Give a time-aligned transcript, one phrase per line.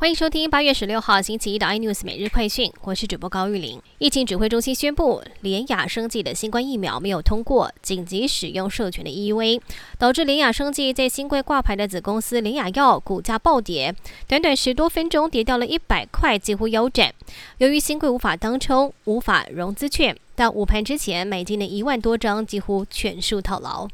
[0.00, 3.82] 欢迎收听八月十六号星期一的 iNews 每日快讯，我是主播高玉玲。
[3.98, 9.60] 疫情指挥中心宣布，联雅生技的新冠疫苗没有通过紧急使用授权的 EUA，
[9.98, 13.92] 导致联雅生技在新贵挂牌的子公司联雅药股价暴跌，
[14.28, 17.12] 短短十多分钟跌掉了一百块，几乎腰斩。
[17.56, 23.88] 由于新贵无法当冲，无法融资券，但午盘之前买进的一万多张几乎全数套牢。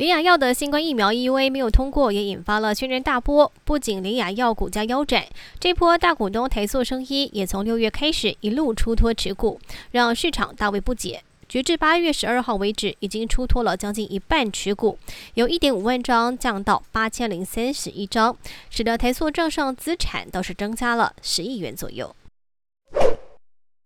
[0.00, 3.52] 林雅药的新冠疫苗 EUA 没有通过，也引发了轩然大波。
[3.66, 5.26] 不仅林雅药股价腰斩，
[5.58, 9.60] 这波大股东台塑生医也从六月开始一路出脱持股，
[9.90, 11.22] 让市场大为不解。
[11.46, 14.98] 截至八月十二号为止，已经出脱了将近一半持股，
[15.34, 18.34] 由一点五万张降到八千零三十一张，
[18.70, 22.16] 使得台塑账上资产倒是增加了十亿元左右。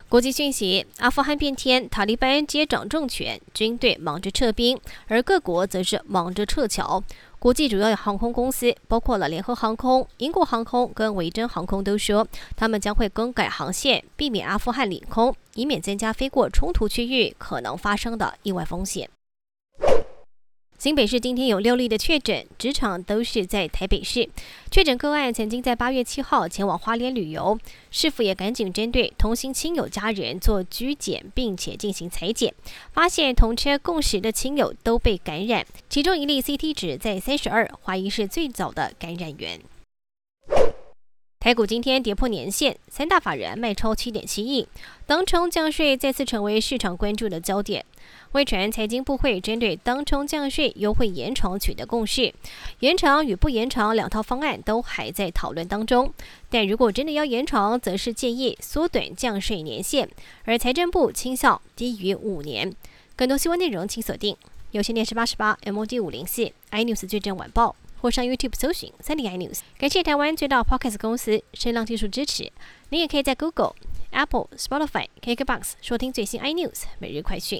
[0.07, 7.03] 国际讯息：阿富汗变天，塔利班接掌政权，军队忙着撤兵，而各国则是忙着撤侨。
[7.39, 12.25] 国际主要航空公司，包括了联合航空、英国航空跟维珍航空，都说
[12.55, 19.09] 他们将会更改航线，避免阿富汗领空，以免增加飞过冲突区域可能发生的意外风险。
[20.85, 24.29] 新北市今天有六例的确诊，职场都是在台北市。
[24.69, 27.57] 确诊个案曾经在八月七号前往花莲旅游，
[27.89, 32.53] 市府也赶紧针对同行亲友家人做居检，并且进行裁检，
[32.93, 39.59] 发现同车共识的亲友都被感染，其中一例 CT 值在三十二，怀疑是最早的感染源。
[41.45, 44.67] 台股今天跌破年线，三大法人卖超七点七亿，
[45.05, 47.85] 当冲降税再次成为市场关注的焦点。
[48.31, 52.33] 汇传财经部会针对当冲降税优惠延长取得共识，
[52.79, 56.11] 延长与不延长两套方案都还在讨论当中。
[56.49, 60.09] 但如果真的要延长，则是建议缩短降税年限，
[60.45, 62.75] 而财政部倾向低于五年。
[63.15, 64.35] 更多新闻内容请锁定
[64.71, 67.75] 有线电视八十八 MOD 五零四 iNews 最正晚报，
[68.05, 69.61] 或上 YouTube 搜寻三 D iNews。
[69.79, 72.51] 感谢台湾最大 Podcast 公司声浪技术支持。
[72.89, 73.73] 你也可以在 Google、
[74.11, 77.59] Apple、Spotify、KKBox 收听最新 iNews 每日快讯。